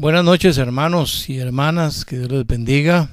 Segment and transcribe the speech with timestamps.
[0.00, 3.10] Buenas noches hermanos y hermanas, que Dios les bendiga.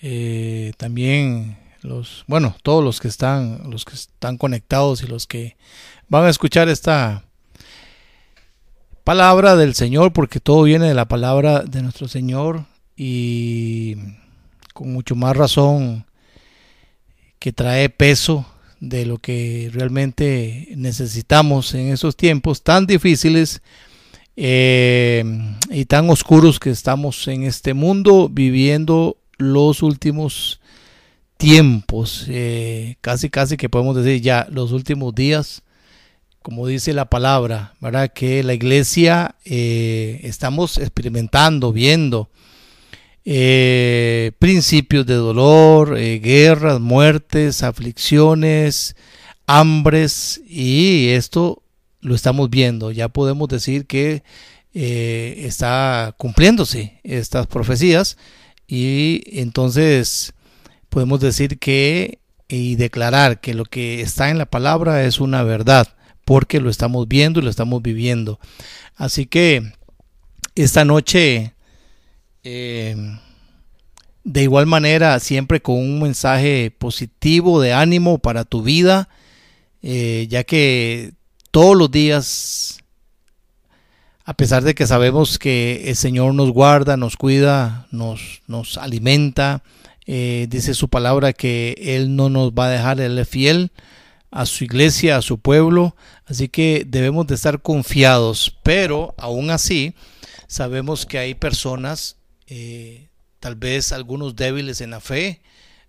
[0.00, 5.56] Eh, también los, bueno, todos los que están, los que están conectados y los que
[6.08, 7.24] van a escuchar esta
[9.02, 12.64] palabra del Señor, porque todo viene de la palabra de nuestro Señor
[12.96, 13.96] y
[14.72, 16.06] con mucho más razón
[17.40, 18.46] que trae peso
[18.78, 23.62] de lo que realmente necesitamos en esos tiempos tan difíciles
[24.36, 25.24] eh,
[25.70, 30.60] y tan oscuros que estamos en este mundo viviendo los últimos
[31.36, 35.62] tiempos, eh, casi casi que podemos decir ya los últimos días,
[36.42, 38.12] como dice la palabra, ¿verdad?
[38.12, 42.28] Que la iglesia eh, estamos experimentando, viendo
[44.38, 48.96] principios de dolor, guerras, muertes, aflicciones,
[49.46, 51.63] hambres, y esto
[52.04, 54.22] lo estamos viendo, ya podemos decir que
[54.74, 58.18] eh, está cumpliéndose estas profecías
[58.68, 60.34] y entonces
[60.90, 65.88] podemos decir que y declarar que lo que está en la palabra es una verdad
[66.26, 68.38] porque lo estamos viendo y lo estamos viviendo.
[68.96, 69.72] Así que
[70.54, 71.54] esta noche,
[72.42, 72.96] eh,
[74.24, 79.08] de igual manera, siempre con un mensaje positivo de ánimo para tu vida,
[79.82, 81.14] eh, ya que
[81.54, 82.82] todos los días,
[84.24, 89.62] a pesar de que sabemos que el Señor nos guarda, nos cuida, nos, nos alimenta,
[90.04, 93.70] eh, dice su palabra que Él no nos va a dejar, Él fiel
[94.32, 95.94] a su iglesia, a su pueblo,
[96.26, 99.94] así que debemos de estar confiados, pero aún así
[100.48, 102.16] sabemos que hay personas,
[102.48, 105.40] eh, tal vez algunos débiles en la fe,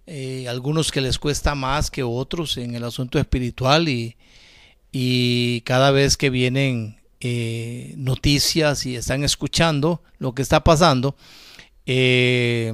[0.06, 4.16] eh, algunos que les cuesta más que otros en el asunto espiritual y,
[4.98, 11.18] y cada vez que vienen eh, noticias y están escuchando lo que está pasando,
[11.86, 12.72] eh,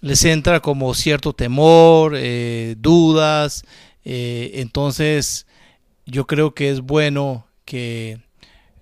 [0.00, 3.64] les entra como cierto temor, eh, dudas,
[4.04, 5.48] entonces
[6.06, 8.20] yo creo que es bueno que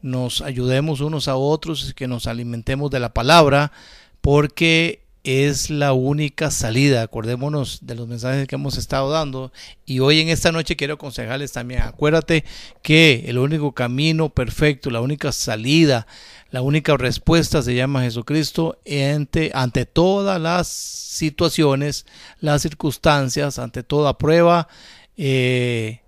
[0.02, 3.72] nos ayudemos unos a otros, que nos alimentemos de la palabra,
[4.20, 7.02] porque es la única salida.
[7.02, 9.52] Acordémonos de los mensajes que hemos estado dando.
[9.84, 12.44] Y hoy en esta noche quiero aconsejarles también, acuérdate
[12.82, 16.06] que el único camino perfecto, la única salida,
[16.50, 22.06] la única respuesta se llama Jesucristo ante, ante todas las situaciones,
[22.40, 24.68] las circunstancias, ante toda prueba.
[25.16, 26.00] Eh,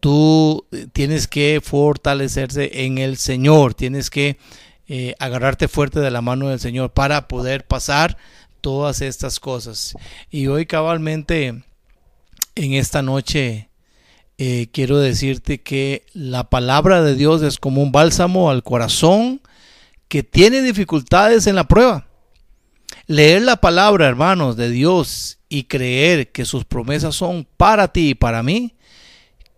[0.00, 4.38] tú tienes que fortalecerse en el Señor, tienes que
[4.88, 8.16] eh, agarrarte fuerte de la mano del Señor para poder pasar
[8.60, 9.94] todas estas cosas.
[10.30, 11.62] Y hoy cabalmente,
[12.54, 13.68] en esta noche,
[14.38, 19.40] eh, quiero decirte que la palabra de Dios es como un bálsamo al corazón
[20.06, 22.06] que tiene dificultades en la prueba.
[23.06, 28.14] Leer la palabra, hermanos, de Dios y creer que sus promesas son para ti y
[28.14, 28.76] para mí,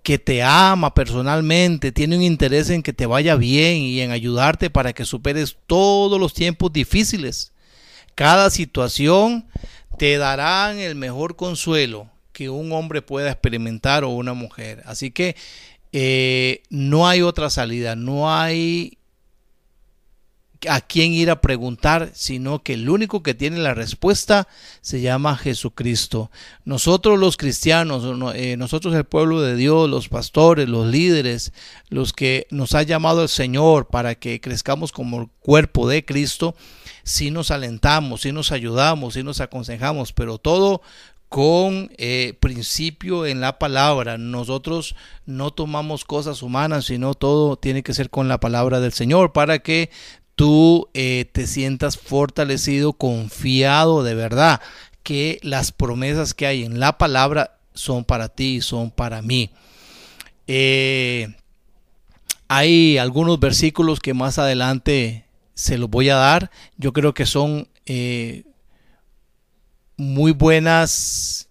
[0.03, 4.71] que te ama personalmente, tiene un interés en que te vaya bien y en ayudarte
[4.71, 7.50] para que superes todos los tiempos difíciles
[8.21, 9.47] cada situación
[9.97, 14.83] te darán el mejor consuelo que un hombre pueda experimentar o una mujer.
[14.85, 15.37] Así que
[15.95, 18.99] eh, no hay otra salida, no hay
[20.69, 24.47] a quién ir a preguntar, sino que el único que tiene la respuesta
[24.81, 26.31] se llama Jesucristo.
[26.65, 28.05] Nosotros los cristianos,
[28.35, 31.53] eh, nosotros el pueblo de Dios, los pastores, los líderes,
[31.89, 36.55] los que nos ha llamado el Señor para que crezcamos como el cuerpo de Cristo,
[37.05, 40.83] si nos alentamos, si nos ayudamos, si nos aconsejamos, pero todo
[41.31, 44.19] con eh, principio en la palabra.
[44.19, 44.97] Nosotros
[45.27, 49.61] no tomamos cosas humanas, sino todo tiene que ser con la palabra del Señor para
[49.61, 49.91] que
[50.41, 54.63] tú eh, te sientas fortalecido, confiado de verdad
[55.03, 59.51] que las promesas que hay en la palabra son para ti, son para mí.
[60.47, 61.29] Eh,
[62.49, 66.51] hay algunos versículos que más adelante se los voy a dar.
[66.79, 68.45] Yo creo que son eh,
[69.99, 71.51] muy buenas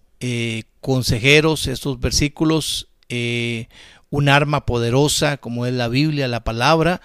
[0.81, 2.87] consejeros estos versículos,
[4.09, 7.01] un arma poderosa como es la Biblia, la palabra.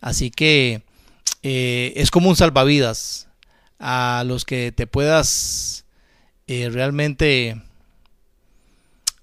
[0.00, 0.87] Así que
[1.42, 3.28] es como un salvavidas
[3.78, 5.84] a los que te puedas
[6.46, 7.60] realmente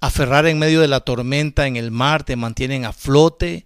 [0.01, 3.65] aferrar en medio de la tormenta en el mar, te mantienen a flote,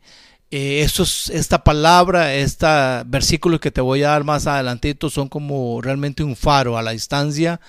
[0.51, 0.87] eh,
[1.31, 2.65] esta palabra, este
[3.05, 6.91] versículo que te voy a dar más adelantito son como realmente un faro a la
[6.91, 7.61] distancia,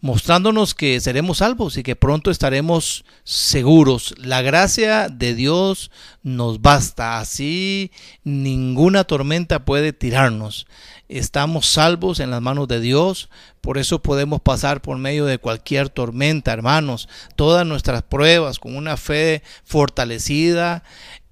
[0.00, 4.14] mostrándonos que seremos salvos y que pronto estaremos seguros.
[4.18, 5.90] La gracia de Dios
[6.22, 7.90] nos basta, así
[8.22, 10.66] ninguna tormenta puede tirarnos.
[11.08, 13.30] Estamos salvos en las manos de Dios,
[13.60, 18.96] por eso podemos pasar por medio de cualquier tormenta, hermanos, todas nuestras pruebas con una
[18.96, 20.84] fe fortalecida,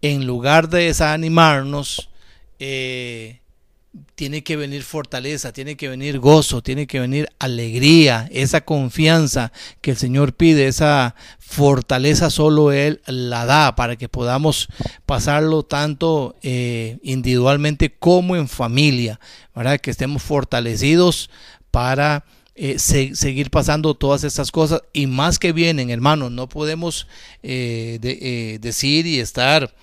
[0.02, 2.08] en lugar de desanimarnos,
[2.58, 3.40] eh,
[4.14, 9.92] tiene que venir fortaleza, tiene que venir gozo, tiene que venir alegría, esa confianza que
[9.92, 14.68] el Señor pide, esa fortaleza solo Él la da para que podamos
[15.04, 19.20] pasarlo tanto eh, individualmente como en familia,
[19.54, 19.80] ¿verdad?
[19.80, 21.30] Que estemos fortalecidos
[21.70, 27.06] para eh, seguir pasando todas estas cosas y más que vienen, hermanos, no podemos
[27.42, 29.74] eh, decir y estar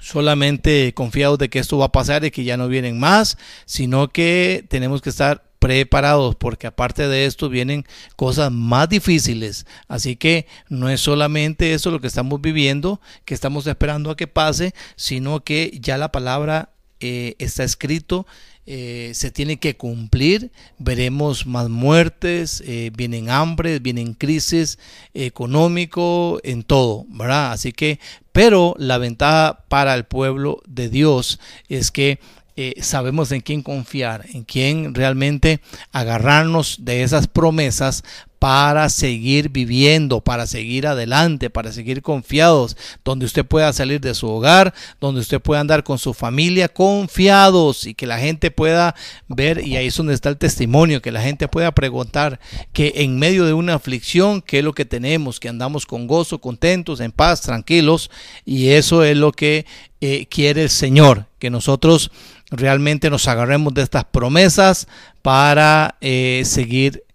[0.00, 4.08] solamente confiados de que esto va a pasar y que ya no vienen más, sino
[4.08, 7.84] que tenemos que estar preparados porque aparte de esto vienen
[8.14, 9.66] cosas más difíciles.
[9.88, 14.26] Así que no es solamente eso lo que estamos viviendo que estamos esperando a que
[14.26, 16.70] pase sino que ya la palabra
[17.00, 18.26] eh, está escrito
[18.66, 24.78] eh, se tiene que cumplir, veremos más muertes, eh, vienen hambre, vienen crisis
[25.14, 27.52] económico, en todo, ¿verdad?
[27.52, 28.00] Así que,
[28.32, 32.18] pero la ventaja para el pueblo de Dios es que
[32.58, 35.60] eh, sabemos en quién confiar, en quién realmente
[35.92, 38.02] agarrarnos de esas promesas
[38.38, 44.28] para seguir viviendo, para seguir adelante, para seguir confiados, donde usted pueda salir de su
[44.28, 48.94] hogar, donde usted pueda andar con su familia confiados y que la gente pueda
[49.28, 52.38] ver, y ahí es donde está el testimonio, que la gente pueda preguntar
[52.72, 56.40] que en medio de una aflicción, qué es lo que tenemos, que andamos con gozo,
[56.40, 58.10] contentos, en paz, tranquilos,
[58.44, 59.66] y eso es lo que
[60.00, 62.10] eh, quiere el Señor, que nosotros
[62.50, 64.86] realmente nos agarremos de estas promesas
[65.22, 67.05] para eh, seguir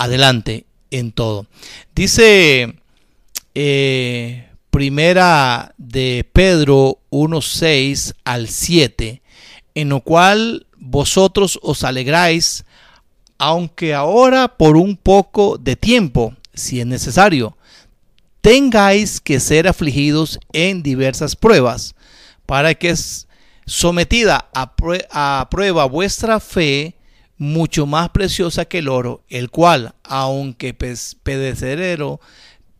[0.00, 1.46] adelante en todo.
[1.94, 2.74] Dice
[3.54, 9.20] eh, primera de Pedro 1.6 al 7,
[9.74, 12.64] en lo cual vosotros os alegráis,
[13.36, 17.58] aunque ahora por un poco de tiempo, si es necesario,
[18.40, 21.94] tengáis que ser afligidos en diversas pruebas,
[22.46, 22.94] para que
[23.66, 26.94] sometida a, prueba vuestra fe,
[27.40, 32.20] mucho más preciosa que el oro, el cual, aunque perecedero,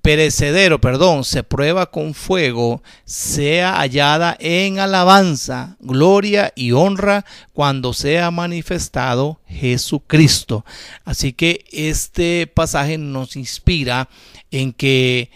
[0.03, 7.25] perecedero, perdón, se prueba con fuego, sea hallada en alabanza, gloria y honra
[7.55, 10.67] cuando sea manifestado Jesucristo.
[11.07, 14.11] Así que este pasaje nos inspira
[14.51, 15.31] en que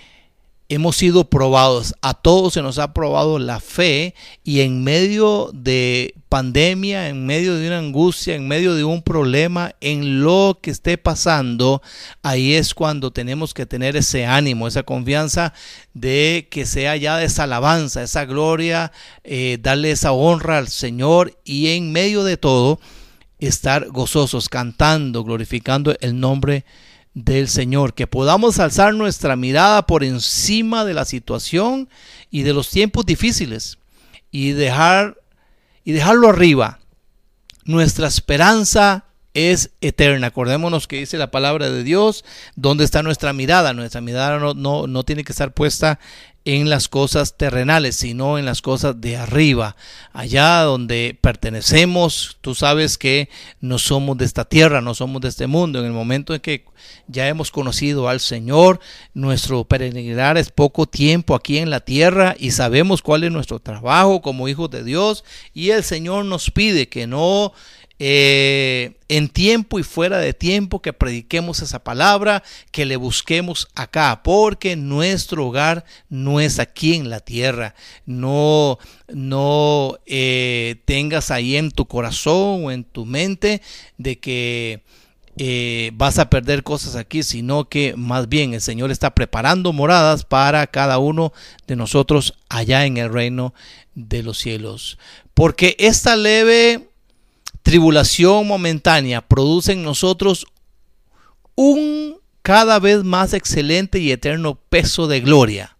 [0.75, 6.15] hemos sido probados, a todos se nos ha probado la fe y en medio de
[6.29, 10.99] pandemia, en medio de una angustia, en medio de un problema, en lo que esté
[10.99, 11.81] pasando,
[12.23, 15.53] ahí es cuando tenemos que tener ese ánimo, esa confianza
[15.95, 18.91] de que sea ya esa alabanza, esa gloria,
[19.23, 22.81] eh, darle esa honra al Señor y en medio de todo
[23.39, 26.65] estar gozosos, cantando, glorificando el nombre de
[27.15, 31.89] del Señor, que podamos alzar nuestra mirada por encima de la situación
[32.31, 33.79] y de los tiempos difíciles
[34.31, 35.17] y dejar
[35.85, 36.81] y dejarlo arriba.
[37.65, 40.29] Nuestra esperanza es eterna.
[40.29, 42.25] Acordémonos que dice la palabra de Dios,
[42.57, 43.75] ¿dónde está nuestra mirada?
[43.75, 45.99] Nuestra mirada no, no, no tiene que estar puesta
[46.47, 49.77] en las cosas terrenales, sino en las cosas de arriba,
[50.13, 52.37] allá donde pertenecemos.
[52.43, 53.31] Tú sabes que
[53.61, 55.79] no somos de esta tierra, no somos de este mundo.
[55.79, 56.67] En el momento en que
[57.09, 58.79] ya hemos conocido al Señor,
[59.15, 64.21] nuestro peregrinar es poco tiempo aquí en la tierra y sabemos cuál es nuestro trabajo
[64.21, 67.55] como hijos de Dios y el Señor nos pide que no
[67.99, 74.23] eh, en tiempo y fuera de tiempo que prediquemos esa palabra, que le busquemos acá,
[74.25, 77.75] porque nuestro hogar no es aquí en la tierra.
[78.05, 83.63] No, no eh, tengas ahí en tu corazón o en tu mente
[83.97, 84.83] de que
[85.37, 90.25] eh, vas a perder cosas aquí, sino que más bien el Señor está preparando moradas
[90.25, 91.33] para cada uno
[91.67, 93.55] de nosotros allá en el reino
[93.95, 94.99] de los cielos.
[95.33, 96.89] Porque esta leve
[97.65, 100.47] tribulación momentánea produce en nosotros
[101.57, 105.79] un cada vez más excelente y eterno peso de gloria,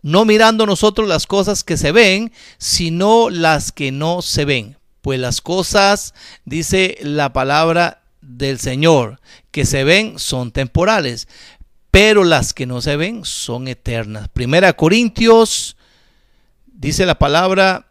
[0.00, 4.78] no mirando nosotros las cosas que se ven, sino las que no se ven.
[5.02, 6.14] Pues las cosas,
[6.46, 11.28] dice la palabra del Señor, que se ven son temporales,
[11.90, 14.28] pero las que no se ven son eternas.
[14.30, 15.76] Primera Corintios,
[16.64, 17.85] dice la palabra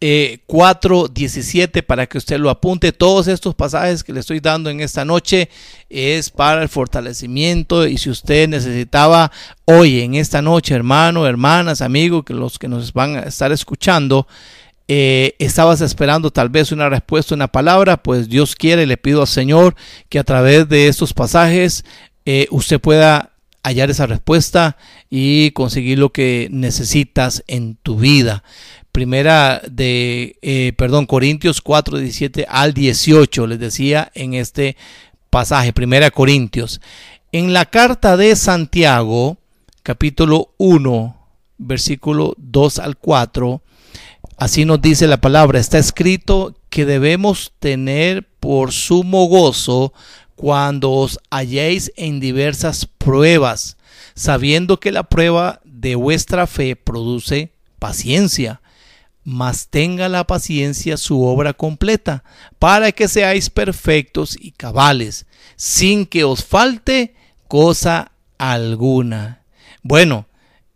[0.00, 2.92] 4.17 eh, para que usted lo apunte.
[2.92, 5.50] Todos estos pasajes que le estoy dando en esta noche
[5.90, 9.30] es para el fortalecimiento y si usted necesitaba
[9.66, 14.26] hoy, en esta noche, hermano, hermanas, amigos, que los que nos van a estar escuchando,
[14.88, 19.28] eh, estabas esperando tal vez una respuesta, una palabra, pues Dios quiere, le pido al
[19.28, 19.76] Señor
[20.08, 21.84] que a través de estos pasajes
[22.24, 23.30] eh, usted pueda
[23.62, 24.76] hallar esa respuesta
[25.08, 28.42] y conseguir lo que necesitas en tu vida.
[28.92, 34.76] Primera de, eh, perdón, Corintios 4, 17 al 18, les decía en este
[35.30, 36.80] pasaje, Primera Corintios.
[37.30, 39.38] En la carta de Santiago,
[39.84, 41.16] capítulo 1,
[41.58, 43.62] versículo 2 al 4,
[44.36, 49.92] así nos dice la palabra, está escrito que debemos tener por sumo gozo
[50.34, 53.76] cuando os halléis en diversas pruebas,
[54.14, 58.60] sabiendo que la prueba de vuestra fe produce paciencia
[59.24, 62.24] mas tenga la paciencia su obra completa,
[62.58, 67.14] para que seáis perfectos y cabales, sin que os falte
[67.48, 69.42] cosa alguna.
[69.82, 70.26] Bueno,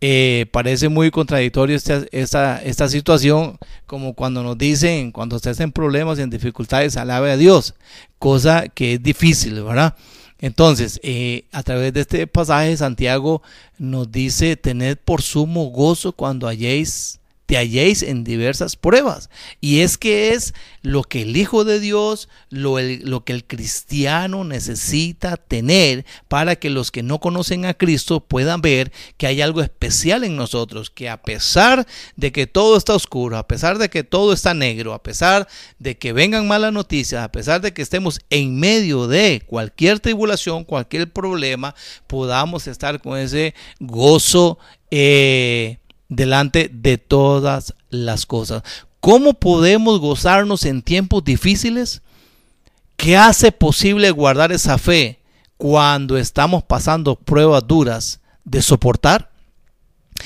[0.01, 6.19] eh, parece muy contradictorio esta, esta, situación, como cuando nos dicen, cuando estés en problemas
[6.19, 7.73] y en dificultades, alabe a Dios,
[8.19, 9.95] cosa que es difícil, ¿verdad?
[10.39, 13.41] Entonces, eh, a través de este pasaje, Santiago
[13.77, 19.29] nos dice, tened por sumo gozo cuando halléis te halléis en diversas pruebas.
[19.61, 24.43] Y es que es lo que el Hijo de Dios, lo, lo, que el cristiano
[24.43, 29.61] necesita tener para que los que no conocen a Cristo puedan ver que hay algo
[29.61, 31.85] especial en nosotros, que a pesar
[32.15, 35.47] de que todo está oscuro, a pesar de que todo está negro, a pesar
[35.79, 40.63] de que vengan malas noticias, a pesar de que estemos en medio de cualquier tribulación,
[40.63, 41.75] cualquier problema,
[42.07, 44.57] podamos estar con ese gozo.
[44.91, 45.77] Eh,
[46.09, 48.63] delante de todas las cosas.
[48.99, 52.01] ¿Cómo podemos gozarnos en tiempos difíciles?
[52.97, 55.19] ¿Qué hace posible guardar esa fe
[55.57, 59.31] cuando estamos pasando pruebas duras de soportar?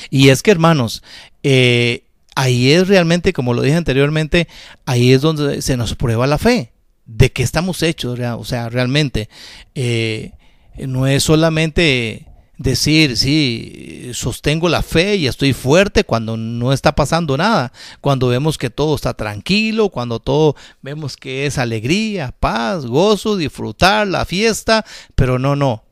[0.09, 1.03] Y es que, hermanos,
[1.43, 2.03] eh,
[2.35, 4.47] ahí es realmente, como lo dije anteriormente,
[4.85, 6.71] ahí es donde se nos prueba la fe,
[7.05, 9.29] de que estamos hechos, o sea, realmente.
[9.75, 10.31] Eh,
[10.77, 12.28] no es solamente
[12.59, 18.57] decir, sí, sostengo la fe y estoy fuerte cuando no está pasando nada, cuando vemos
[18.57, 24.85] que todo está tranquilo, cuando todo vemos que es alegría, paz, gozo, disfrutar la fiesta,
[25.15, 25.85] pero no, no.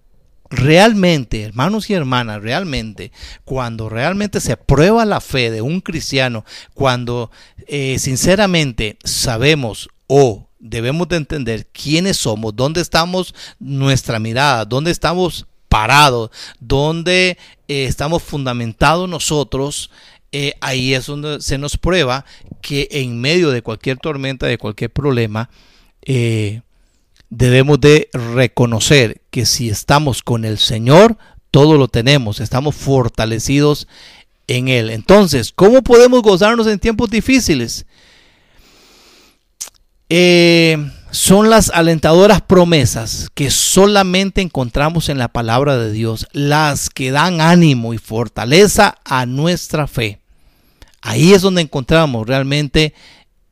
[0.50, 3.12] Realmente, hermanos y hermanas, realmente,
[3.46, 6.44] cuando realmente se prueba la fe de un cristiano,
[6.74, 7.32] cuando
[7.68, 15.48] eh, sinceramente sabemos o debemos de entender quiénes somos, dónde estamos nuestra mirada, dónde estamos
[15.70, 19.90] parado, donde eh, estamos fundamentados nosotros,
[20.32, 22.26] eh, ahí es donde se nos prueba
[22.62, 25.50] que en medio de cualquier tormenta, de cualquier problema,
[26.02, 26.62] eh,
[27.30, 31.18] debemos de reconocer que si estamos con el Señor,
[31.52, 33.88] todo lo tenemos, estamos fortalecidos
[34.48, 34.90] en Él.
[34.90, 37.86] Entonces, ¿cómo podemos gozarnos en tiempos difíciles?
[40.10, 40.78] Eh,
[41.18, 47.42] son las alentadoras promesas que solamente encontramos en la palabra de Dios, las que dan
[47.42, 50.22] ánimo y fortaleza a nuestra fe.
[51.02, 52.94] Ahí es donde encontramos realmente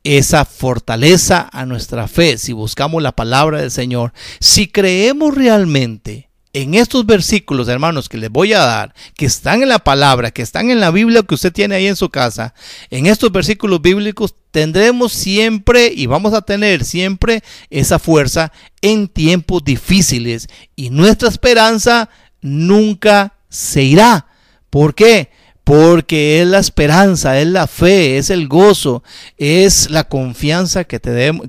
[0.04, 6.74] esa fortaleza a nuestra fe, si buscamos la palabra del Señor, si creemos realmente en
[6.74, 10.70] estos versículos, hermanos, que les voy a dar, que están en la palabra, que están
[10.70, 12.54] en la Biblia que usted tiene ahí en su casa,
[12.90, 19.62] en estos versículos bíblicos tendremos siempre y vamos a tener siempre esa fuerza en tiempos
[19.62, 22.08] difíciles y nuestra esperanza
[22.40, 24.28] nunca se irá.
[24.70, 25.28] ¿Por qué?
[25.62, 29.04] Porque es la esperanza, es la fe, es el gozo,
[29.36, 31.00] es la confianza que,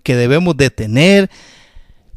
[0.04, 1.30] que debemos de tener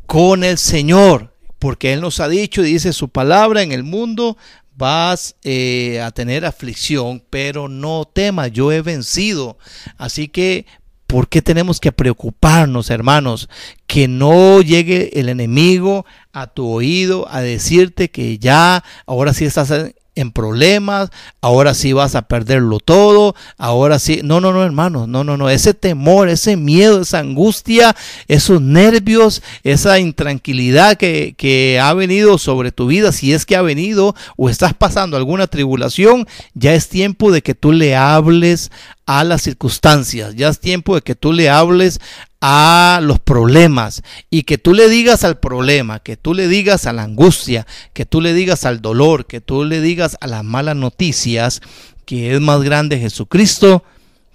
[0.06, 1.30] con el Señor
[1.60, 4.38] porque Él nos ha dicho dice su palabra en el mundo
[4.80, 9.58] vas eh, a tener aflicción, pero no temas, yo he vencido.
[9.98, 10.64] Así que,
[11.10, 13.48] ¿por qué tenemos que preocuparnos, hermanos?
[13.88, 19.72] Que no llegue el enemigo a tu oído a decirte que ya, ahora sí estás
[20.14, 25.24] en problemas, ahora sí vas a perderlo todo, ahora sí, no, no, no, hermano, no,
[25.24, 27.96] no, no, ese temor, ese miedo, esa angustia,
[28.28, 34.14] esos nervios, esa intranquilidad que ha venido sobre tu vida, si es que ha venido
[34.36, 38.70] o estás pasando alguna tribulación, ya es tiempo de que tú le hables
[39.10, 41.98] a las circunstancias, ya es tiempo de que tú le hables
[42.40, 46.92] a los problemas y que tú le digas al problema, que tú le digas a
[46.92, 50.76] la angustia, que tú le digas al dolor, que tú le digas a las malas
[50.76, 51.60] noticias
[52.04, 53.82] que es más grande Jesucristo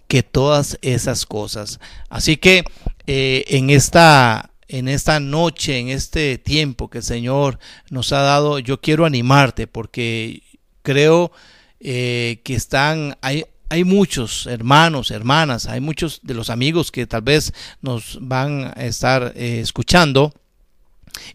[0.10, 1.80] que todas esas cosas.
[2.10, 2.66] Así que
[3.08, 8.60] eh, en esta en esta noche, en este tiempo que el Señor nos ha dado,
[8.60, 10.44] yo quiero animarte porque
[10.82, 11.32] creo
[11.80, 17.22] eh, que están, hay, hay muchos hermanos, hermanas, hay muchos de los amigos que tal
[17.22, 20.34] vez nos van a estar eh, escuchando.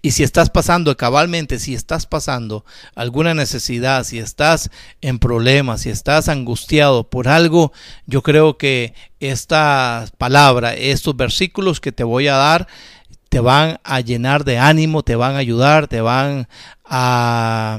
[0.03, 4.71] Y si estás pasando cabalmente, si estás pasando alguna necesidad, si estás
[5.01, 7.73] en problemas, si estás angustiado por algo,
[8.07, 12.69] yo creo que esta palabra, estos versículos que te voy a dar,
[13.31, 16.47] te van a llenar de ánimo, te van a ayudar, te van
[16.85, 17.79] a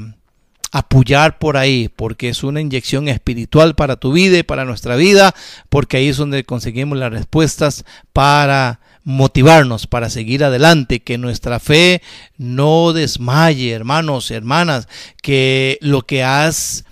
[0.72, 5.34] apoyar por ahí, porque es una inyección espiritual para tu vida y para nuestra vida,
[5.68, 12.02] porque ahí es donde conseguimos las respuestas para motivarnos para seguir adelante, que nuestra fe
[12.38, 14.88] no desmaye, hermanos, hermanas,
[15.20, 16.84] que lo que has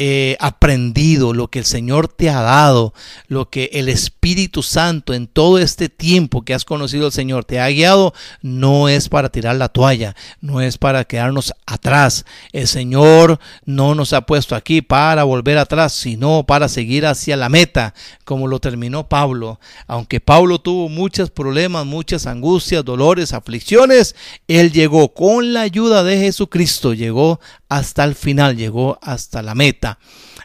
[0.00, 2.94] eh, aprendido, lo que el Señor te ha dado,
[3.26, 7.58] lo que el Espíritu Santo en todo este tiempo que has conocido al Señor te
[7.58, 12.24] ha guiado, no es para tirar la toalla, no es para quedarnos atrás.
[12.52, 17.48] El Señor no nos ha puesto aquí para volver atrás, sino para seguir hacia la
[17.48, 17.92] meta,
[18.24, 19.58] como lo terminó Pablo.
[19.88, 24.14] Aunque Pablo tuvo muchos problemas, muchas angustias, dolores, aflicciones,
[24.46, 29.87] él llegó con la ayuda de Jesucristo, llegó hasta el final, llegó hasta la meta.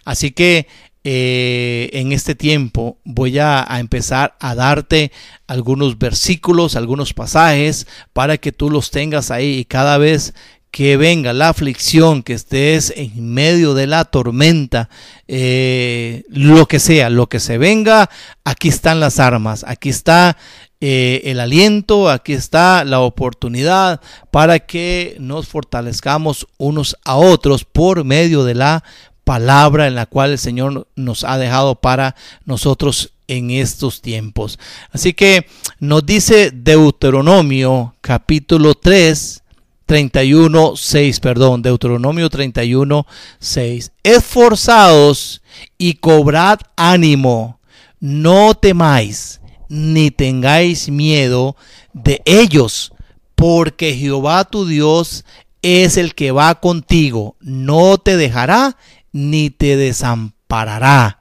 [0.06, 0.68] Así que
[1.06, 5.12] eh, en este tiempo voy a, empezar a darte
[5.48, 10.34] algunos versículos, algunos pasajes para que tú los tengas ahí y cada vez
[10.72, 14.90] que venga la aflicción, que estés en medio de la tormenta,
[15.28, 18.10] eh, lo que sea, lo que se venga,
[18.46, 20.38] aquí están las armas, aquí está
[20.80, 28.04] eh, el aliento, aquí está la oportunidad para que nos fortalezcamos unos a otros por
[28.04, 28.84] medio de la
[29.24, 32.16] palabra en la cual el Señor nos ha dejado para
[32.46, 34.60] nosotros en estos tiempos.
[34.92, 35.48] Así que
[35.80, 39.44] nos dice Deuteronomio capítulo 3,
[39.86, 43.06] 31, 6, perdón, Deuteronomio 31,
[43.40, 43.92] 6.
[44.04, 45.42] Esforzados
[45.78, 47.60] y cobrad ánimo,
[48.00, 49.40] no temáis
[49.70, 51.56] ni tengáis miedo
[51.94, 52.94] de ellos,
[53.36, 55.26] porque Jehová tu Dios
[55.62, 58.78] es el que va contigo, no te dejará
[59.14, 61.20] ni te desamparará.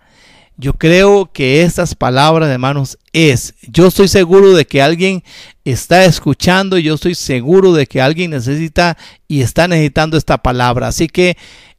[0.57, 5.23] Yo creo que estas palabras, hermanos, es, yo estoy seguro de que alguien
[5.65, 8.97] está escuchando, yo estoy seguro de que alguien necesita
[9.29, 10.89] y está necesitando esta palabra.
[10.89, 11.37] Así que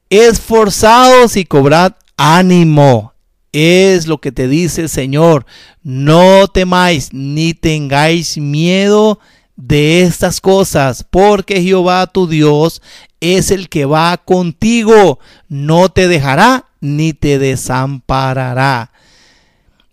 [0.10, 3.14] esforzados y cobrad ánimo
[3.52, 5.46] es lo que te dice el Señor.
[5.82, 9.20] No temáis ni tengáis miedo
[9.56, 12.82] de estas cosas, porque Jehová tu Dios
[13.20, 18.92] es el que va contigo, no te dejará ni te desamparará.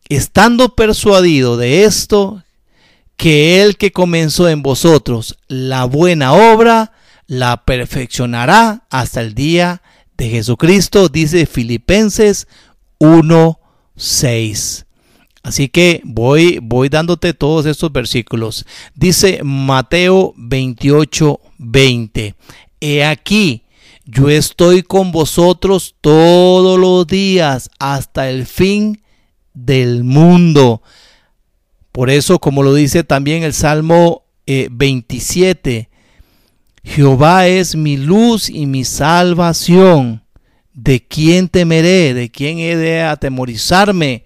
[0.09, 2.43] Estando persuadido de esto,
[3.17, 6.93] que el que comenzó en vosotros la buena obra,
[7.27, 9.83] la perfeccionará hasta el día
[10.17, 12.49] de Jesucristo, dice Filipenses
[12.99, 14.87] 1.6.
[15.43, 18.67] Así que voy, voy dándote todos estos versículos.
[18.95, 22.35] Dice Mateo 28.20.
[22.81, 23.63] He aquí,
[24.05, 29.03] yo estoy con vosotros todos los días hasta el fin
[29.55, 30.83] del mundo.
[31.93, 35.89] Por eso, como lo dice también el Salmo 27, eh,
[36.83, 40.23] Jehová es mi luz y mi salvación.
[40.73, 42.15] ¿De quién temeré?
[42.15, 44.25] ¿De quién he de atemorizarme?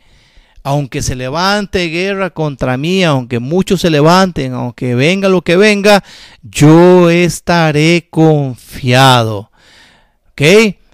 [0.67, 6.03] Aunque se levante guerra contra mí, aunque muchos se levanten, aunque venga lo que venga,
[6.43, 9.51] yo estaré confiado.
[10.31, 10.43] ¿Ok?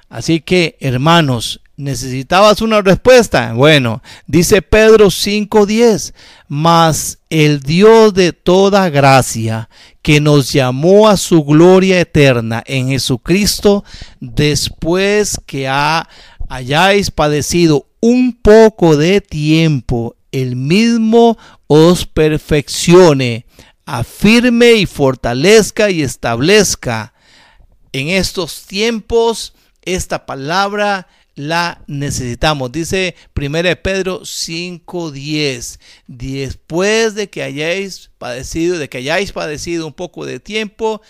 [0.09, 3.53] Así que, hermanos, ¿necesitabas una respuesta?
[3.53, 6.15] Bueno, dice Pedro 5:10,
[6.49, 9.71] mas el Dios de toda gracia,
[10.03, 13.85] que nos llamó a su gloria eterna en Jesucristo,
[14.19, 15.69] después que
[16.49, 23.47] hayáis padecido un poco de tiempo, el mismo os perfeccione,
[23.85, 27.13] afirme y fortalezca y establezca.
[27.93, 32.71] En estos tiempos, esta palabra la necesitamos.
[32.71, 35.79] Dice 1 Pedro 5:10.
[36.07, 41.01] Después de que hayáis padecido, de que hayáis padecido un poco de tiempo,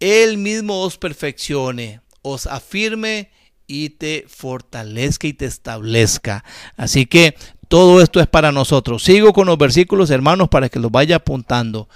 [0.00, 3.30] él mismo os perfeccione, os afirme
[3.70, 6.44] y te fortalezca y te establezca.
[6.76, 7.36] Así que
[7.68, 9.04] todo esto es para nosotros.
[9.04, 11.88] Sigo con los versículos, hermanos, para que los vaya apuntando.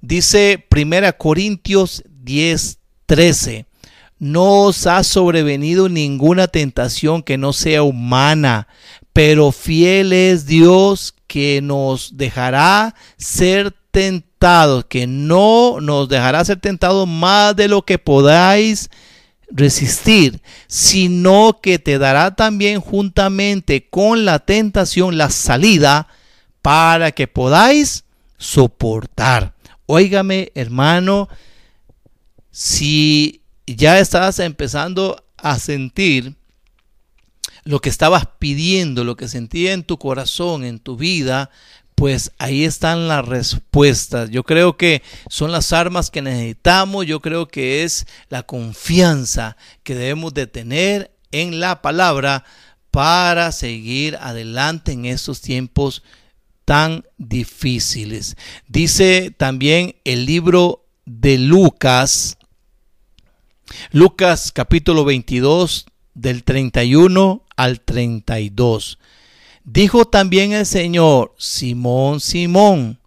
[0.00, 3.66] Dice 1 Corintios 10, 13
[4.20, 8.68] no os ha sobrevenido ninguna tentación que no sea humana,
[9.12, 17.08] pero fiel es Dios que nos dejará ser tentados, que no nos dejará ser tentados
[17.08, 18.88] más de lo que podáis
[19.50, 26.08] resistir, sino que te dará también juntamente con la tentación la salida
[26.62, 28.04] para que podáis
[28.38, 29.54] soportar.
[29.86, 31.28] Óigame, hermano,
[32.50, 36.36] si ya estás empezando a sentir
[37.64, 41.50] lo que estabas pidiendo, lo que sentía en tu corazón, en tu vida,
[41.94, 44.30] pues ahí están las respuestas.
[44.30, 49.94] Yo creo que son las armas que necesitamos, yo creo que es la confianza que
[49.94, 52.44] debemos de tener en la palabra
[52.90, 56.02] para seguir adelante en estos tiempos
[56.64, 58.36] tan difíciles.
[58.68, 62.38] Dice también el libro de Lucas,
[63.90, 68.98] Lucas capítulo 22 del 31 al 32.
[69.64, 73.00] Dijo también el Señor, Simón, Simón,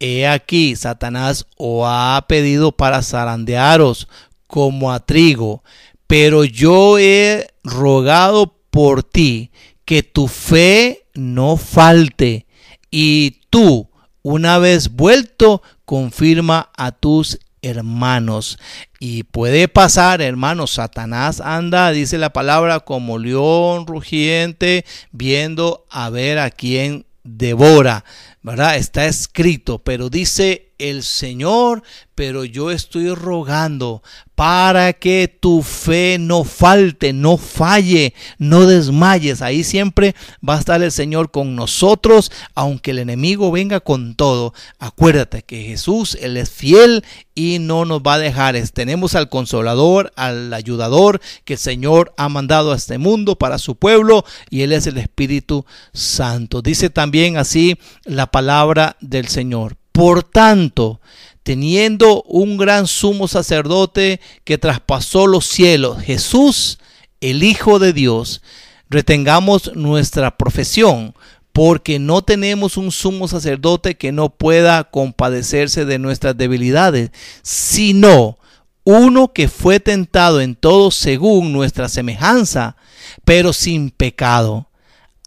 [0.00, 4.08] he aquí, Satanás os ha pedido para zarandearos
[4.48, 5.62] como a trigo,
[6.08, 9.52] pero yo he rogado por ti
[9.84, 12.46] que tu fe no falte,
[12.90, 13.88] y tú,
[14.22, 18.58] una vez vuelto, confirma a tus hermanos.
[18.98, 26.38] Y puede pasar, hermanos, Satanás anda, dice la palabra, como león rugiente, viendo a ver
[26.38, 28.04] a quién devora.
[28.42, 28.76] ¿Verdad?
[28.76, 31.82] Está escrito, pero dice el Señor,
[32.16, 34.02] pero yo estoy rogando
[34.34, 39.42] para que tu fe no falte, no falle, no desmayes.
[39.42, 44.52] Ahí siempre va a estar el Señor con nosotros, aunque el enemigo venga con todo.
[44.80, 48.56] Acuérdate que Jesús, Él es fiel y no nos va a dejar.
[48.70, 53.76] Tenemos al consolador, al ayudador que el Señor ha mandado a este mundo para su
[53.76, 56.62] pueblo y Él es el Espíritu Santo.
[56.62, 59.76] Dice también así la palabra del Señor.
[59.92, 61.00] Por tanto,
[61.44, 66.80] teniendo un gran sumo sacerdote que traspasó los cielos, Jesús,
[67.20, 68.42] el Hijo de Dios,
[68.88, 71.14] retengamos nuestra profesión,
[71.52, 77.10] porque no tenemos un sumo sacerdote que no pueda compadecerse de nuestras debilidades,
[77.42, 78.38] sino
[78.84, 82.76] uno que fue tentado en todo según nuestra semejanza,
[83.24, 84.68] pero sin pecado.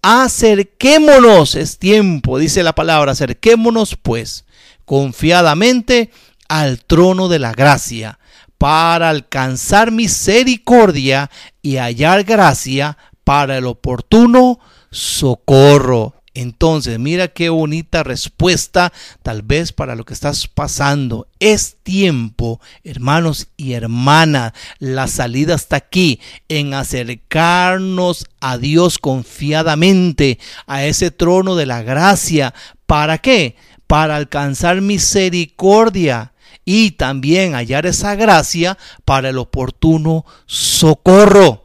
[0.08, 4.46] Acerquémonos, es tiempo, dice la palabra, acerquémonos pues
[4.86, 6.12] confiadamente
[6.48, 8.20] al trono de la gracia
[8.60, 11.32] para alcanzar misericordia
[11.64, 14.60] y hallar gracia para el oportuno
[14.92, 16.14] socorro.
[16.36, 18.92] Entonces, mira qué bonita respuesta
[19.24, 21.28] tal vez para lo que estás pasando.
[21.40, 26.20] Es tiempo, hermanos y hermanas, la salida está aquí,
[26.50, 32.54] en acercarnos a Dios confiadamente, a ese trono de la gracia.
[32.86, 33.56] ¿Para qué?
[33.88, 36.34] Para alcanzar misericordia
[36.66, 41.65] y también hallar esa gracia para el oportuno socorro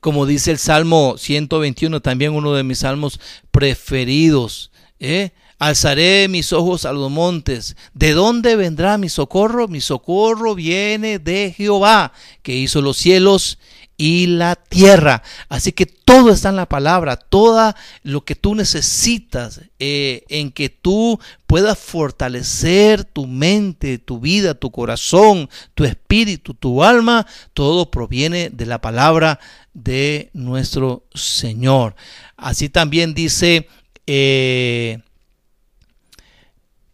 [0.00, 4.70] como dice el Salmo 121, también uno de mis salmos preferidos.
[5.00, 5.30] ¿eh?
[5.58, 7.76] Alzaré mis ojos a los montes.
[7.94, 9.66] ¿De dónde vendrá mi socorro?
[9.66, 13.58] Mi socorro viene de Jehová, que hizo los cielos
[14.00, 15.22] y la tierra.
[15.48, 20.70] Así que todo está en la palabra, todo lo que tú necesitas eh, en que
[20.70, 28.50] tú puedas fortalecer tu mente, tu vida, tu corazón, tu espíritu, tu alma, todo proviene
[28.50, 29.40] de la palabra
[29.74, 31.96] de nuestro Señor.
[32.36, 33.68] Así también dice
[34.06, 35.00] eh,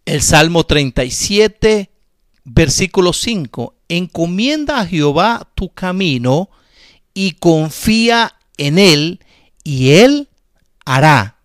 [0.06, 1.90] el Salmo 37,
[2.44, 6.48] versículo 5, encomienda a Jehová tu camino
[7.14, 9.20] y confía en él
[9.62, 10.29] y él
[10.85, 11.37] hará.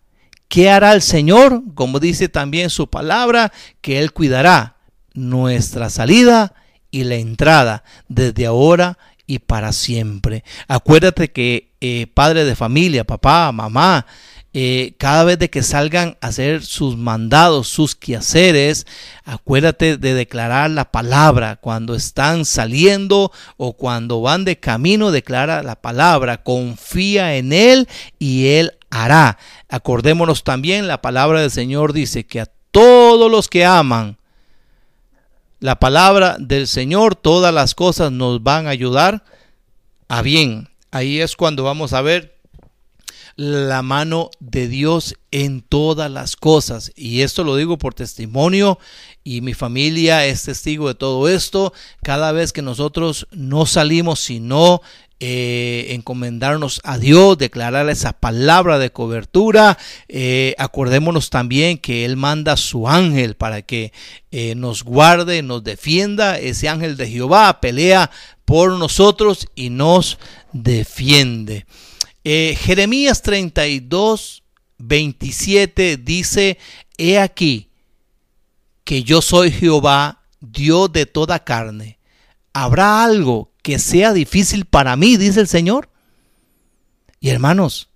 [0.50, 1.62] ¿Qué hará el Señor?
[1.76, 4.78] Como dice también su palabra, que Él cuidará
[5.14, 6.54] nuestra salida
[6.90, 10.44] y la entrada desde ahora y para siempre.
[10.68, 14.08] Acuérdate que eh, padre de familia, papá, mamá,
[14.52, 18.88] eh, cada vez de que salgan a hacer sus mandados, sus quehaceres,
[19.24, 21.58] acuérdate de declarar la palabra.
[21.58, 26.44] Cuando están saliendo o cuando van de camino, declara la palabra.
[26.44, 29.38] Confía en Él y Él hará.
[29.70, 34.18] Acordémonos también, la palabra del Señor dice que a todos los que aman
[35.60, 39.24] la palabra del Señor, todas las cosas nos van a ayudar
[40.08, 40.70] a bien.
[40.90, 42.39] Ahí es cuando vamos a ver
[43.40, 46.92] la mano de Dios en todas las cosas.
[46.98, 48.80] Y esto lo digo por testimonio
[49.24, 51.72] y mi familia es testigo de todo esto.
[52.04, 54.82] Cada vez que nosotros no salimos, sino
[55.22, 59.78] eh, encomendarnos a Dios, declarar esa palabra de cobertura.
[60.10, 63.94] Eh, acordémonos también que Él manda a su ángel para que
[64.32, 66.38] eh, nos guarde, nos defienda.
[66.38, 68.12] Ese ángel de Jehová pelea
[68.44, 70.20] por nosotros y nos
[70.52, 71.66] defiende.
[72.58, 74.44] Jeremías 32,
[74.78, 76.58] 27 dice,
[76.98, 77.70] He aquí
[78.84, 82.00] que yo soy Jehová, Dios de toda carne.
[82.54, 85.90] ¿Habrá algo que sea difícil para mí, dice el Señor.
[87.20, 87.90] Y hermanos,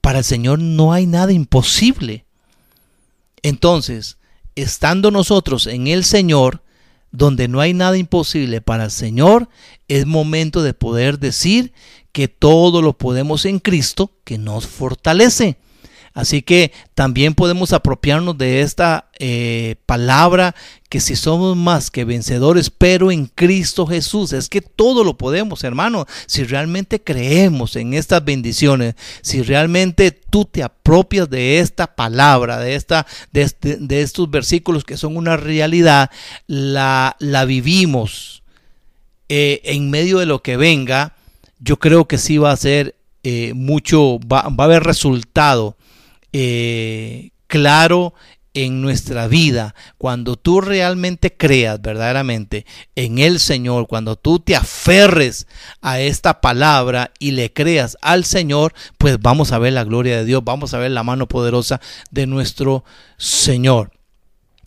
[0.00, 2.24] para el Señor no hay nada imposible.
[3.42, 4.18] Entonces,
[4.54, 6.62] estando nosotros en el Señor,
[7.10, 9.48] donde no hay nada imposible para el Señor,
[9.88, 11.72] es momento de poder decir
[12.12, 15.56] que todo lo podemos en Cristo que nos fortalece.
[16.14, 20.54] Así que también podemos apropiarnos de esta eh, palabra
[20.90, 25.64] que si somos más que vencedores, pero en Cristo Jesús, es que todo lo podemos,
[25.64, 32.58] hermano, si realmente creemos en estas bendiciones, si realmente tú te apropias de esta palabra,
[32.58, 36.10] de, esta, de, este, estos versículos que son una realidad,
[36.46, 38.42] la, la vivimos
[39.30, 41.16] eh, en medio de lo que venga,
[41.62, 45.76] yo creo que sí va a ser eh, mucho, va, va, a haber resultado
[46.32, 48.14] eh, claro
[48.54, 55.46] en nuestra vida, cuando tú realmente creas verdaderamente en el Señor, cuando tú te aferres
[55.80, 60.26] a esta palabra y le creas al Señor, pues vamos a ver la gloria de
[60.26, 62.84] Dios, vamos a ver la mano poderosa de nuestro
[63.16, 63.92] Señor.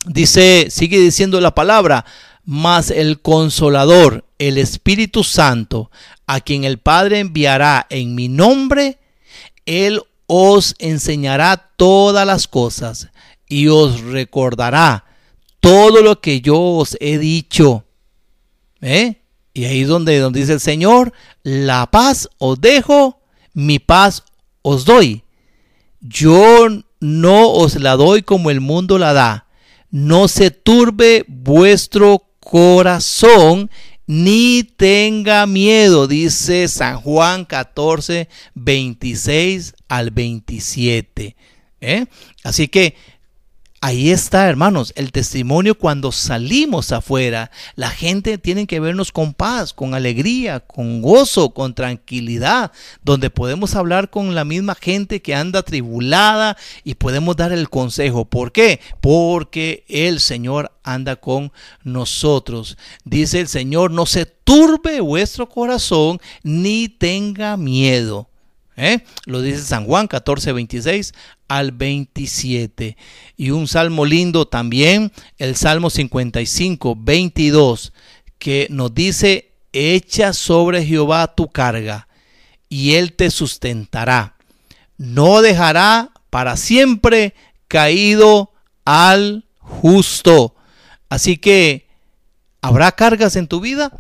[0.08, 2.06] Dice, sigue diciendo la palabra,
[2.46, 5.92] mas el consolador, el Espíritu Santo,
[6.28, 9.00] a quien el Padre enviará en mi nombre,
[9.66, 13.10] él os enseñará todas las cosas
[13.48, 15.06] y os recordará
[15.60, 17.86] todo lo que yo os he dicho.
[18.82, 19.22] ¿Eh?
[19.54, 23.22] Y ahí es donde, donde dice el Señor, la paz os dejo,
[23.54, 24.24] mi paz
[24.62, 25.24] os doy.
[26.02, 26.68] Yo
[27.00, 29.48] no os la doy como el mundo la da.
[29.90, 33.70] No se turbe vuestro corazón
[34.08, 41.36] ni tenga miedo, dice San Juan 14, 26 al 27.
[41.82, 42.06] ¿eh?
[42.46, 42.96] Así que
[43.82, 47.52] Ahí está, hermanos, el testimonio cuando salimos afuera.
[47.76, 52.72] La gente tiene que vernos con paz, con alegría, con gozo, con tranquilidad,
[53.04, 58.26] donde podemos hablar con la misma gente que anda tribulada y podemos dar el consejo.
[58.26, 58.80] ¿Por qué?
[59.02, 61.52] Porque el Señor anda con
[61.84, 62.78] nosotros.
[63.04, 68.30] Dice el Señor, no se turbe vuestro corazón ni tenga miedo.
[68.78, 69.00] ¿Eh?
[69.26, 71.14] Lo dice San Juan 14, 26
[71.48, 72.98] al 27.
[73.38, 77.94] Y un salmo lindo también, el Salmo 55, 22,
[78.38, 82.08] que nos dice, echa sobre Jehová tu carga,
[82.68, 84.36] y él te sustentará.
[84.98, 87.34] No dejará para siempre
[87.68, 88.52] caído
[88.84, 90.56] al justo.
[91.10, 91.88] Así que,
[92.62, 93.92] ¿habrá cargas en tu vida?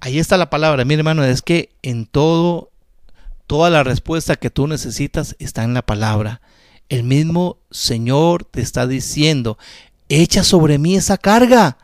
[0.00, 2.71] Ahí está la palabra, mi hermano, es que en todo
[3.52, 6.40] Toda la respuesta que tú necesitas está en la palabra.
[6.88, 9.58] El mismo Señor te está diciendo,
[10.08, 11.76] echa sobre mí esa carga,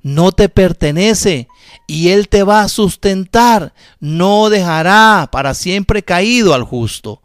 [0.00, 1.48] no te pertenece
[1.88, 7.20] y Él te va a sustentar, no dejará para siempre caído al justo.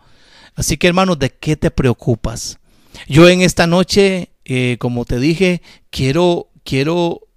[0.56, 2.58] Así que hermanos, ¿de qué te preocupas?
[3.08, 7.28] Yo en esta noche, eh, como te dije, quiero, quiero,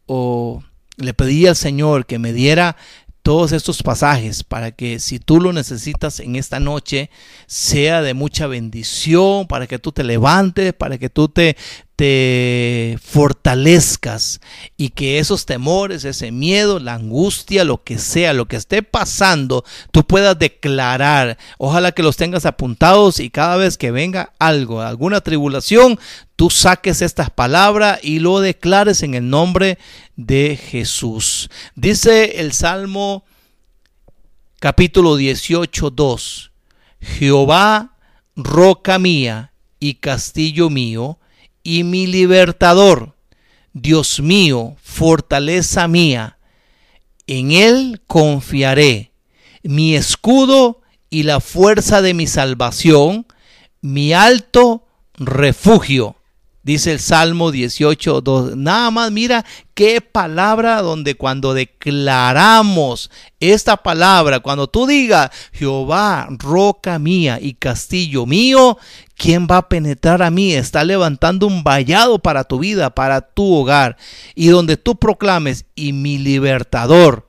[0.96, 2.78] le pedí al Señor que me diera
[3.26, 7.10] todos estos pasajes para que si tú lo necesitas en esta noche
[7.48, 11.56] sea de mucha bendición, para que tú te levantes, para que tú te,
[11.96, 14.40] te fortalezcas
[14.76, 19.64] y que esos temores, ese miedo, la angustia, lo que sea, lo que esté pasando,
[19.92, 21.38] tú puedas declarar.
[21.56, 25.98] Ojalá que los tengas apuntados y cada vez que venga algo, alguna tribulación,
[26.36, 29.78] tú saques estas palabras y lo declares en el nombre
[30.16, 31.48] de Jesús.
[31.74, 33.24] Dice el Salmo
[34.60, 36.52] capítulo 18, 2.
[37.00, 37.96] Jehová,
[38.36, 41.18] roca mía y castillo mío,
[41.66, 43.16] y mi libertador,
[43.72, 46.38] Dios mío, fortaleza mía,
[47.26, 49.10] en Él confiaré,
[49.64, 53.26] mi escudo y la fuerza de mi salvación,
[53.80, 56.14] mi alto refugio
[56.66, 58.56] dice el Salmo 18, 2.
[58.56, 66.98] Nada más mira qué palabra donde cuando declaramos esta palabra, cuando tú digas, Jehová, roca
[66.98, 68.78] mía y castillo mío,
[69.16, 70.54] ¿quién va a penetrar a mí?
[70.54, 73.96] Está levantando un vallado para tu vida, para tu hogar.
[74.34, 77.28] Y donde tú proclames, y mi libertador,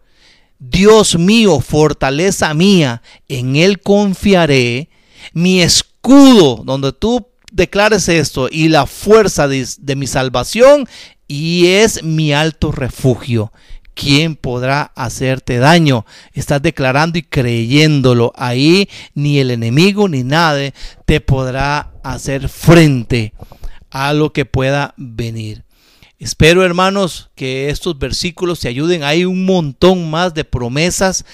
[0.58, 4.90] Dios mío, fortaleza mía, en Él confiaré,
[5.32, 10.88] mi escudo, donde tú declares esto, y la fuerza de, de mi salvación,
[11.28, 13.52] y es mi alto refugio.
[13.98, 16.06] ¿quién podrá hacerte daño?
[16.34, 18.32] Estás declarando y creyéndolo.
[18.36, 20.74] Ahí ni el enemigo ni nadie
[21.06, 23.34] te podrá hacer frente
[23.90, 25.64] a lo que pueda venir.
[26.20, 29.04] Espero hermanos que estos versículos te ayuden.
[29.04, 31.26] Hay un montón más de promesas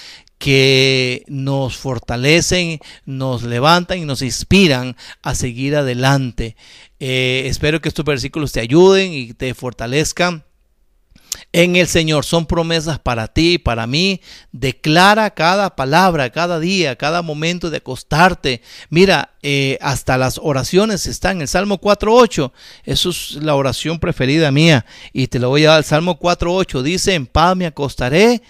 [0.43, 6.57] que nos fortalecen, nos levantan y nos inspiran a seguir adelante.
[6.99, 10.43] Eh, espero que estos versículos te ayuden y te fortalezcan
[11.53, 12.25] en el Señor.
[12.25, 14.19] Son promesas para ti y para mí.
[14.51, 18.61] Declara cada palabra, cada día, cada momento de acostarte.
[18.89, 22.51] Mira, eh, hasta las oraciones están en el Salmo 4.8.
[22.83, 24.85] Eso es la oración preferida mía.
[25.13, 25.77] Y te lo voy a dar.
[25.77, 28.41] El Salmo 4.8 dice, en paz me acostaré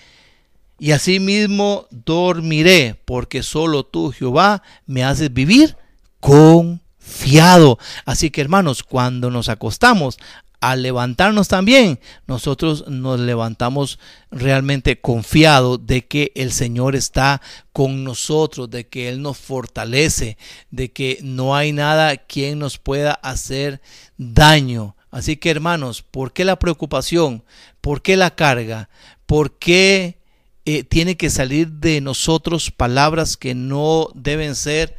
[0.80, 5.78] y asimismo dormiré, porque solo tú, Jehová, me haces vivir
[6.20, 7.78] confiado.
[8.06, 10.18] Así que hermanos, cuando nos acostamos,
[10.64, 14.00] al levantarnos también, nosotros nos levantamos
[14.32, 17.42] realmente confiados de que el Señor está
[17.74, 20.38] con nosotros, de que Él nos fortalece,
[20.72, 23.82] de que no hay nada quien nos pueda hacer
[24.18, 24.96] daño.
[25.12, 27.44] Así que hermanos, ¿por qué la preocupación?
[27.82, 28.88] ¿Por qué la carga?
[29.26, 30.23] ¿Por qué
[30.66, 34.98] eh, tiene que salir de nosotros palabras que no deben ser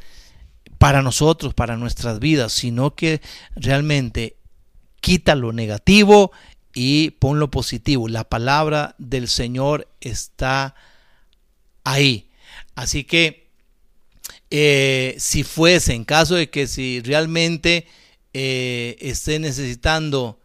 [0.79, 3.23] para nosotros, para nuestras vidas, sino que
[3.57, 4.37] realmente
[5.01, 6.33] quita lo negativo
[6.75, 8.09] y pon lo positivo.
[8.09, 10.75] La palabra del Señor está
[11.85, 12.29] ahí.
[12.75, 13.49] Así que
[14.51, 17.87] eh, si fuese, en caso de que si realmente
[18.33, 20.39] eh, esté necesitando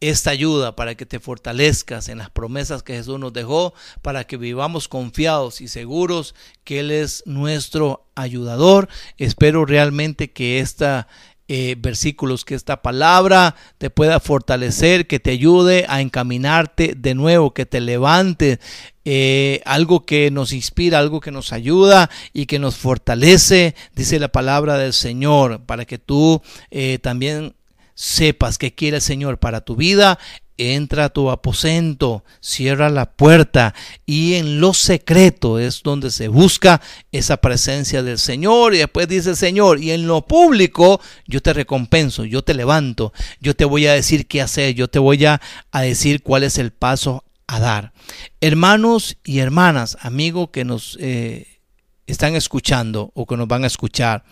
[0.00, 4.36] esta ayuda para que te fortalezcas en las promesas que Jesús nos dejó, para que
[4.36, 6.34] vivamos confiados y seguros
[6.64, 8.88] que Él es nuestro ayudador.
[9.16, 11.08] Espero realmente que esta,
[11.48, 17.54] eh, versículos, que esta palabra te pueda fortalecer, que te ayude a encaminarte de nuevo,
[17.54, 18.60] que te levante,
[19.04, 24.28] eh, algo que nos inspira, algo que nos ayuda y que nos fortalece, dice la
[24.28, 27.54] palabra del Señor, para que tú eh, también
[27.98, 30.20] sepas que quiere el Señor para tu vida
[30.56, 36.82] entra a tu aposento, cierra la puerta y en lo secreto es donde se busca
[37.12, 41.52] esa presencia del Señor y después dice el Señor y en lo público yo te
[41.52, 45.40] recompenso, yo te levanto, yo te voy a decir qué hacer, yo te voy a,
[45.72, 47.92] decir cuál es el paso a dar.
[48.40, 51.60] Hermanos y hermanas, amigos que nos eh,
[52.06, 54.24] están escuchando o que nos van a escuchar,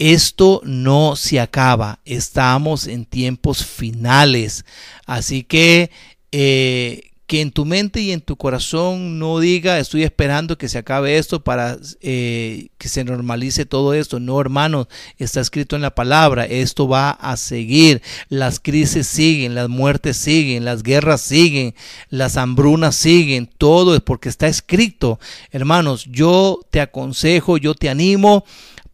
[0.00, 4.64] esto no se acaba, estamos en tiempos finales.
[5.06, 5.90] Así que
[6.32, 10.78] eh, que en tu mente y en tu corazón no diga estoy esperando que se
[10.78, 14.18] acabe esto para eh, que se normalice todo esto.
[14.18, 18.02] No, hermanos, está escrito en la palabra, esto va a seguir.
[18.30, 21.74] Las crisis siguen, las muertes siguen, las guerras siguen,
[22.08, 25.20] las hambrunas siguen, todo es porque está escrito.
[25.52, 28.44] Hermanos, yo te aconsejo, yo te animo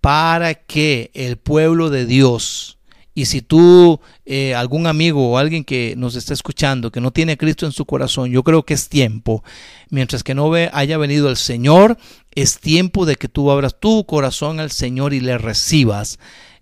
[0.06, 2.78] para que el pueblo de Dios,
[3.12, 7.36] y si tú, eh, algún amigo o alguien que nos está escuchando, que no tiene
[7.36, 9.42] Cristo en su corazón, yo creo que es tiempo,
[9.90, 11.98] mientras que no haya venido el Señor,
[12.36, 16.20] es tiempo de que tú abras tu corazón al Señor y le recibas.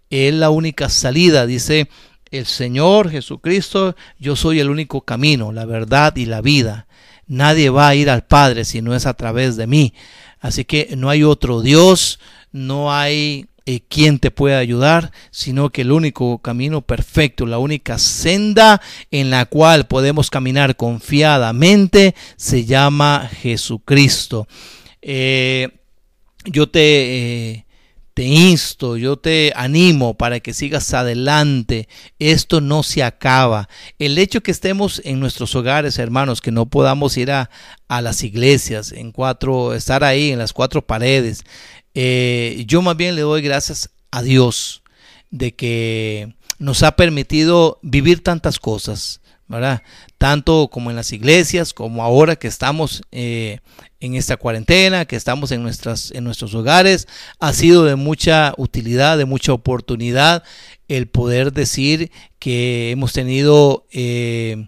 [0.09, 1.91] Es la única salida, dice
[2.31, 6.87] el Señor Jesucristo, yo soy el único camino, la verdad y la vida.
[7.27, 9.95] Nadie va a ir al Padre si no es a través de mí.
[10.41, 12.19] Así que no hay otro Dios,
[12.53, 17.99] no hay eh, quien te pueda ayudar, sino que el único camino perfecto, la única
[17.99, 24.47] senda en la cual podemos caminar confiadamente se llama Jesucristo.
[25.01, 25.71] Eh,
[26.45, 26.81] yo te,
[27.53, 27.64] eh,
[28.15, 31.89] te insto, yo te animo para que sigas adelante.
[32.21, 33.69] Esto no se acaba.
[33.99, 37.51] El hecho que estemos en nuestros hogares, hermanos, que no podamos ir a,
[37.89, 41.45] las iglesias, en cuatro, estar ahí en las cuatro paredes,
[41.95, 44.83] eh, yo más bien le doy gracias a Dios
[45.31, 49.83] de que nos ha permitido vivir tantas cosas, ¿verdad?
[50.19, 53.61] Tanto como en las iglesias, como ahora que estamos eh,
[54.05, 57.09] en esta cuarentena, que estamos en, nuestras, en nuestros hogares,
[57.41, 60.43] ha sido de mucha utilidad, de mucha oportunidad
[60.89, 64.67] el poder decir que hemos tenido eh,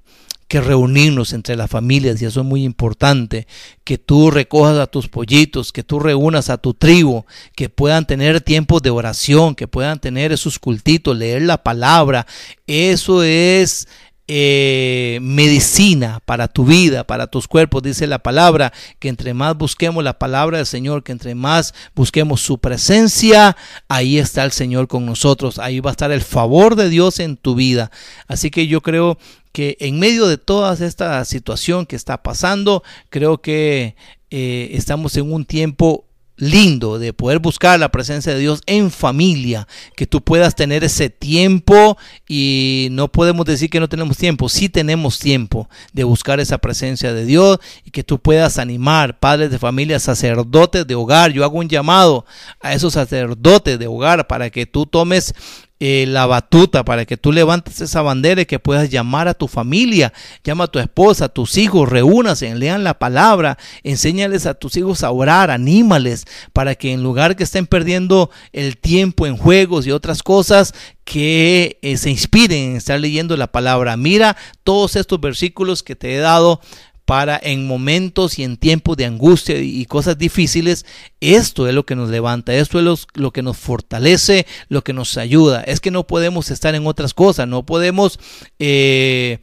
[0.49, 3.47] que reunirnos entre las familias y eso es muy importante,
[3.85, 8.41] que tú recojas a tus pollitos, que tú reúnas a tu tribu, que puedan tener
[8.41, 12.27] tiempos de oración, que puedan tener esos cultitos, leer la palabra,
[12.67, 13.87] eso es
[14.29, 20.03] eh, medicina para tu vida, para tus cuerpos, dice la palabra, que entre más busquemos
[20.03, 23.57] la palabra del Señor, que entre más busquemos su presencia,
[23.89, 27.37] ahí está el Señor con nosotros, ahí va a estar el favor de Dios en
[27.37, 27.91] tu vida.
[28.27, 29.19] Así que yo creo
[29.53, 33.97] que en medio de toda esta situación que está pasando, creo que
[34.31, 36.06] eh, estamos en un tiempo
[36.37, 41.11] lindo de poder buscar la presencia de Dios en familia, que tú puedas tener ese
[41.11, 41.97] tiempo
[42.29, 47.13] y no podemos decir que no tenemos tiempo, sí tenemos tiempo de buscar esa presencia
[47.13, 51.33] de Dios y que tú puedas animar padres de familia, sacerdotes de hogar.
[51.33, 52.27] Yo hago un llamado
[52.61, 55.35] a esos sacerdotes de hogar para que tú tomes
[55.79, 59.47] eh, la batuta para que tú levantes esa bandera y que puedas llamar a tu
[59.47, 60.13] familia,
[60.43, 65.03] llama a tu esposa, a tus hijos, reúnanse, lean la palabra, enséñales a tus hijos
[65.03, 69.93] a orar, anímales para que en lugar que estén perdiendo el tiempo en juegos y
[69.93, 70.75] otras cosas,
[71.05, 73.97] que eh, se inspiren en estar leyendo la palabra.
[73.97, 76.61] Mira todos estos versículos que te he dado
[77.07, 80.85] para en momentos y en tiempos de angustia y cosas difíciles,
[81.21, 85.17] esto es lo que nos levanta, esto es lo, que nos fortalece, lo que nos
[85.17, 85.63] ayuda.
[85.63, 88.19] Es que no podemos estar en otras cosas, no podemos
[88.59, 89.39] eh,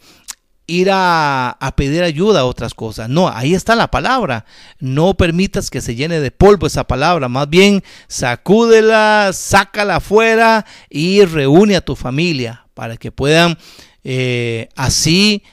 [0.68, 3.08] ir a, pedir ayuda a otras cosas.
[3.08, 4.46] No, ahí está la palabra.
[4.80, 7.30] No permitas que se llene de polvo esa palabra.
[7.30, 13.58] Más bien, sacúdela, sácala afuera y reúne a tu familia para que puedan
[14.04, 15.44] eh, así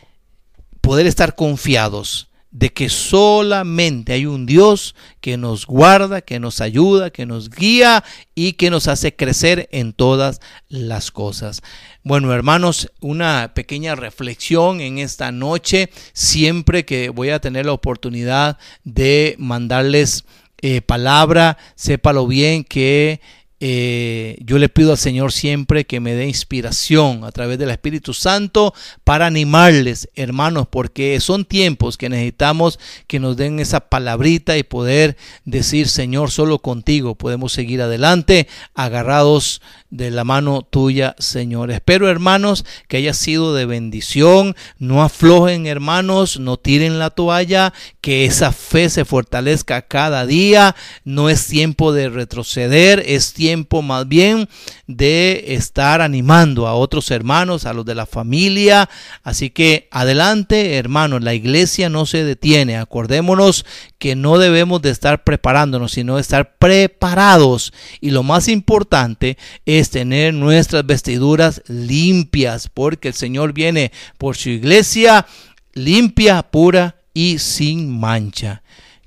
[0.90, 7.10] poder estar confiados de que solamente hay un Dios que nos guarda, que nos ayuda,
[7.10, 8.02] que nos guía
[8.34, 11.62] y que nos hace crecer en todas las cosas.
[12.02, 18.58] Bueno, hermanos, una pequeña reflexión en esta noche, siempre que voy a tener la oportunidad
[18.82, 20.24] de mandarles
[20.60, 23.20] eh, palabra, sépalo bien que
[23.62, 28.14] eh, yo le pido al Señor siempre que me dé inspiración a través del Espíritu
[28.14, 28.72] Santo
[29.04, 35.18] para animarles, hermanos, porque son tiempos que necesitamos que nos den esa palabrita y poder
[35.44, 41.70] decir, Señor, solo contigo podemos seguir adelante, agarrados de la mano tuya, Señor.
[41.70, 44.56] Espero, hermanos, que haya sido de bendición.
[44.78, 50.74] No aflojen, hermanos, no tiren la toalla, que esa fe se fortalezca cada día.
[51.04, 53.49] No es tiempo de retroceder, es tiempo
[53.82, 54.48] más bien
[54.86, 58.88] de estar animando a otros hermanos, a los de la familia.
[59.22, 62.76] Así que adelante, hermanos, la iglesia no se detiene.
[62.76, 63.64] Acordémonos
[63.98, 67.72] que no debemos de estar preparándonos, sino estar preparados.
[68.00, 74.50] Y lo más importante es tener nuestras vestiduras limpias, porque el Señor viene por su
[74.50, 75.26] iglesia
[75.72, 78.62] limpia, pura y sin mancha.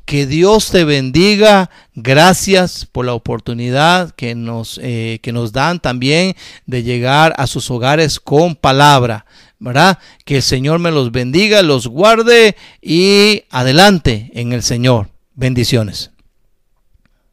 [0.06, 1.70] Que Dios te bendiga.
[1.96, 6.36] Gracias por la oportunidad que nos, eh, que nos dan también
[6.66, 9.26] de llegar a sus hogares con palabra.
[9.60, 9.98] ¿Verdad?
[10.26, 15.10] Que el Señor me los bendiga, los guarde y adelante en el Señor.
[15.36, 16.13] Bendiciones.